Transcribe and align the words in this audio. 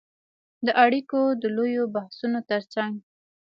د 0.65 0.67
اړیکو 0.83 1.21
د 1.41 1.43
لویو 1.55 1.83
بحثونو 1.95 2.39
ترڅنګ 2.49 2.93